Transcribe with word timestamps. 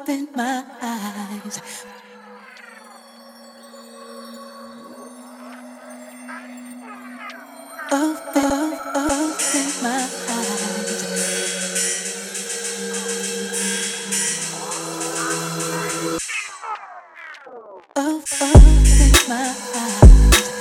open 0.00 0.28
my 0.34 0.64
eyes. 0.80 1.60
Open, 7.92 8.78
open 8.96 9.68
my 9.82 10.08
eyes. 10.28 11.00
Oh, 17.96 18.22
open 18.36 19.28
my 19.28 19.54
eyes. 19.74 20.59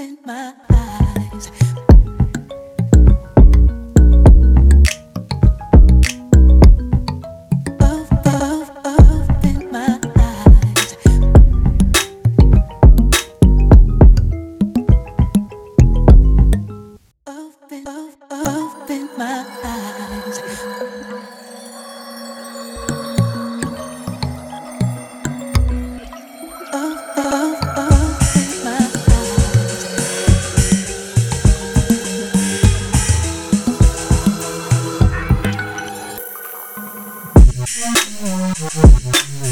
open 0.00 0.18
my 0.24 0.54
eyes. 0.70 1.89
Thank 38.52 39.44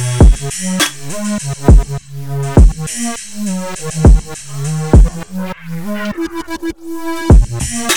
you. 7.73 7.88